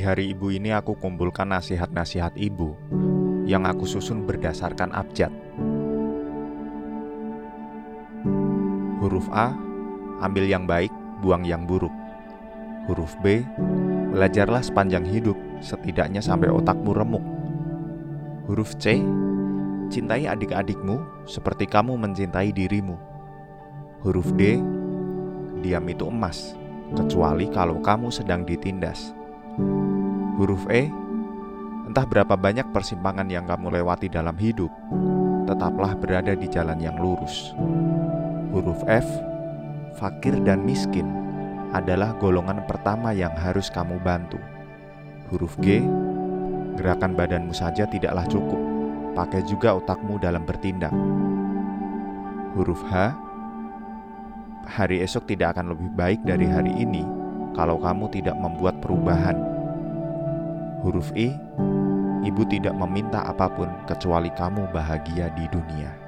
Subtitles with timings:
[0.00, 2.72] hari ibu ini aku kumpulkan nasihat-nasihat ibu
[3.44, 5.30] yang aku susun berdasarkan abjad.
[9.04, 9.52] Huruf A,
[10.24, 10.88] ambil yang baik,
[11.20, 11.92] buang yang buruk.
[12.88, 13.44] Huruf B,
[14.16, 17.24] belajarlah sepanjang hidup, setidaknya sampai otakmu remuk.
[18.48, 19.04] Huruf C,
[19.92, 22.96] cintai adik-adikmu seperti kamu mencintai dirimu.
[24.00, 24.56] Huruf D,
[25.60, 26.56] diam itu emas,
[26.96, 29.12] kecuali kalau kamu sedang ditindas.
[30.34, 30.90] Huruf E,
[31.86, 34.70] entah berapa banyak persimpangan yang kamu lewati dalam hidup,
[35.46, 37.54] tetaplah berada di jalan yang lurus.
[38.50, 39.06] Huruf F,
[39.94, 41.06] fakir dan miskin
[41.70, 44.42] adalah golongan pertama yang harus kamu bantu.
[45.30, 45.86] Huruf G,
[46.82, 48.58] gerakan badanmu saja tidaklah cukup,
[49.14, 50.90] pakai juga otakmu dalam bertindak.
[52.58, 53.14] Huruf H,
[54.66, 57.06] hari esok tidak akan lebih baik dari hari ini
[57.54, 59.53] kalau kamu tidak membuat perubahan.
[60.84, 61.32] Huruf I,
[62.28, 66.03] ibu tidak meminta apa pun kecuali kamu bahagia di dunia.